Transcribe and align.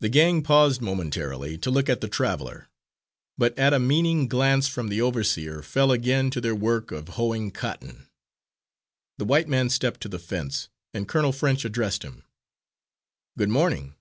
The 0.00 0.08
gang 0.08 0.42
paused 0.42 0.80
momentarily 0.80 1.58
to 1.58 1.70
look 1.70 1.90
at 1.90 2.00
the 2.00 2.08
traveller, 2.08 2.70
but 3.36 3.52
at 3.58 3.74
a 3.74 3.78
meaning 3.78 4.26
glance 4.26 4.68
from 4.68 4.88
the 4.88 5.02
overseer 5.02 5.60
fell 5.60 5.92
again 5.92 6.30
to 6.30 6.40
their 6.40 6.54
work 6.54 6.90
of 6.90 7.08
hoeing 7.08 7.50
cotton. 7.50 8.06
The 9.18 9.26
white 9.26 9.46
man 9.46 9.68
stepped 9.68 10.00
to 10.00 10.08
the 10.08 10.18
fence, 10.18 10.70
and 10.94 11.06
Colonel 11.06 11.32
French 11.34 11.66
addressed 11.66 12.04
him. 12.04 12.24
"Good 13.36 13.50
morning." 13.50 13.96